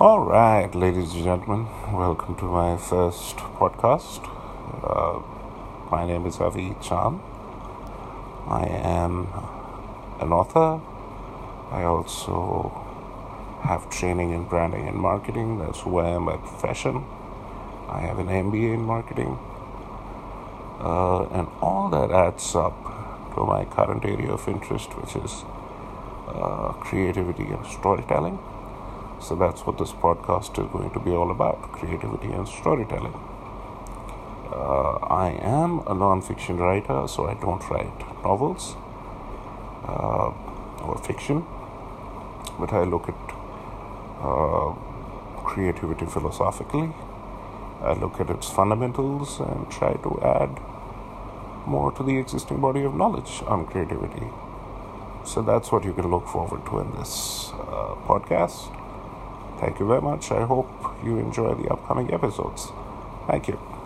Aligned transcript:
All 0.00 0.20
right, 0.20 0.72
ladies 0.76 1.12
and 1.12 1.24
gentlemen, 1.24 1.66
welcome 1.92 2.36
to 2.36 2.44
my 2.44 2.76
first 2.76 3.36
podcast. 3.58 4.22
Uh, 4.80 5.18
my 5.90 6.06
name 6.06 6.24
is 6.24 6.38
Avi 6.38 6.76
Chan. 6.80 7.20
I 8.46 8.64
am 8.68 9.26
an 10.20 10.30
author. 10.30 10.80
I 11.72 11.82
also 11.82 12.70
have 13.62 13.90
training 13.90 14.30
in 14.30 14.44
branding 14.44 14.86
and 14.86 14.96
marketing. 14.96 15.58
That's 15.58 15.80
who 15.80 15.98
I 15.98 16.10
am 16.10 16.26
by 16.26 16.36
profession. 16.36 17.04
I 17.88 17.98
have 17.98 18.20
an 18.20 18.28
MBA 18.28 18.74
in 18.74 18.82
marketing. 18.82 19.36
Uh, 20.78 21.24
and 21.30 21.48
all 21.60 21.88
that 21.88 22.12
adds 22.12 22.54
up 22.54 23.34
to 23.34 23.44
my 23.44 23.64
current 23.64 24.04
area 24.04 24.30
of 24.30 24.46
interest, 24.46 24.96
which 24.96 25.16
is 25.16 25.42
uh, 26.28 26.72
creativity 26.74 27.46
and 27.46 27.66
storytelling. 27.66 28.38
So 29.20 29.34
that's 29.34 29.62
what 29.66 29.78
this 29.78 29.92
podcast 29.92 30.58
is 30.64 30.70
going 30.72 30.90
to 30.90 31.00
be 31.00 31.10
all 31.10 31.30
about 31.30 31.60
creativity 31.72 32.28
and 32.28 32.46
storytelling. 32.46 33.14
Uh, 34.50 34.98
I 35.10 35.38
am 35.42 35.82
a 35.86 35.94
non-fiction 35.94 36.56
writer, 36.58 37.06
so 37.08 37.28
I 37.28 37.34
don't 37.34 37.62
write 37.68 37.98
novels 38.22 38.76
uh, 39.86 40.32
or 40.82 40.98
fiction, 41.04 41.44
but 42.58 42.72
I 42.72 42.84
look 42.84 43.08
at 43.08 43.14
uh, 44.22 44.72
creativity 45.44 46.06
philosophically. 46.06 46.92
I 47.82 47.92
look 47.92 48.20
at 48.20 48.30
its 48.30 48.48
fundamentals 48.48 49.40
and 49.40 49.70
try 49.70 49.94
to 49.94 50.20
add 50.22 50.60
more 51.66 51.92
to 51.92 52.02
the 52.02 52.16
existing 52.18 52.60
body 52.60 52.82
of 52.82 52.94
knowledge 52.94 53.42
on 53.46 53.66
creativity. 53.66 54.26
So 55.24 55.42
that's 55.42 55.70
what 55.70 55.84
you 55.84 55.92
can 55.92 56.10
look 56.10 56.26
forward 56.26 56.64
to 56.66 56.78
in 56.78 56.90
this 56.92 57.50
uh, 57.52 57.94
podcast. 58.06 58.74
Thank 59.60 59.80
you 59.80 59.86
very 59.86 60.00
much. 60.00 60.30
I 60.30 60.44
hope 60.44 60.68
you 61.04 61.18
enjoy 61.18 61.54
the 61.54 61.68
upcoming 61.72 62.12
episodes. 62.12 62.72
Thank 63.26 63.48
you. 63.48 63.77